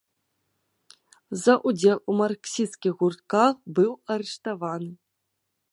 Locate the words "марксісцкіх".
2.23-2.93